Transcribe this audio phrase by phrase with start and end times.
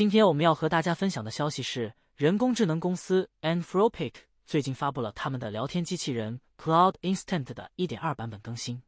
[0.00, 4.14] 今天我们要和大家分享的消息是，人工智能公司 Anthropic
[4.46, 8.82] 最近发布了他们的聊天机器人 Cloud Instant 的1.2版本更新。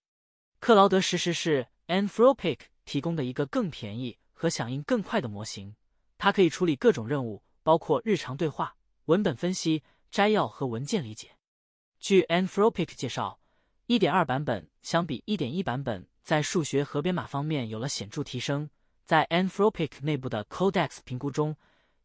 [0.59, 5.77] 克劳德实时是 Anthropic 提供的一个更便宜和响应更快的模型，
[6.17, 8.75] 它可以处理各种任务，包括日常对话、
[9.05, 11.33] 文本分析、摘要和文件理解。
[12.01, 13.39] 据 Anthropic 介绍
[13.89, 18.71] ，1.2版本相比1.1版本在数学和编码方面有了显著提升。
[19.05, 21.57] 在 Anthropic 内部的 Codex 评估中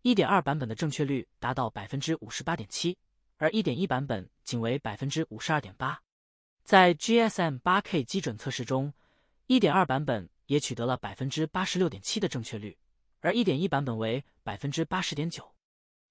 [0.04, 2.98] ，1.2版本的正确率达到百分之五十八点七，
[3.38, 6.02] 而1.1版本仅为百分之五十二点八。
[6.64, 8.94] 在 GSM 8K 基准测试中
[9.48, 12.78] ，1.2版本也取得了百分之八十六点七的正确率，
[13.22, 15.54] 而1.1版本为百分之八十点九。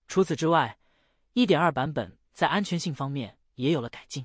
[0.07, 0.79] 除此之外
[1.35, 4.25] ，1.2版本在安全性方面也有了改进。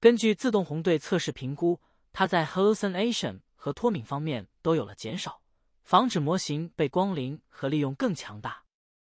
[0.00, 1.80] 根据自动红队测试评估，
[2.12, 5.43] 它在 hallucination 和脱敏方面都有了减少。
[5.84, 8.64] 防止模型被光临和利用更强大，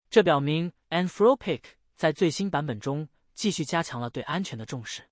[0.10, 1.62] 这表明 Anthropic
[1.96, 5.04] 在最新版本中继续加强了对安全的重视。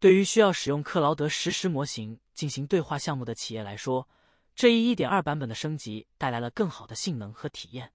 [0.00, 4.08] 对于需要使用克劳德实时模型进行对话项目的企业来说，
[4.54, 7.92] 这一1.2版本的升级带来了更好的性能和体验。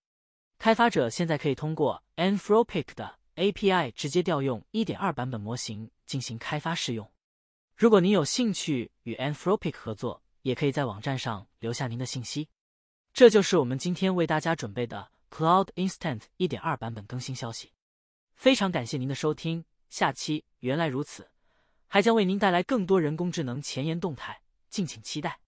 [0.59, 7.11] 开发者现在可以通过 Anthropic 的 API 直接调用1.2版本模型进行开发试用。
[7.75, 12.47] 如果您有兴趣与 Anthropic 合作，也可以在网站上留下您的信息。
[13.13, 17.71] 这就是我们今天为大家准备的 Cloud Instant 1.2版本更新消息。
[18.35, 21.29] 非常感谢您的收听，下期原来如此
[21.87, 25.39] 还将为您带来更多人工智能前沿动态，敬请期待。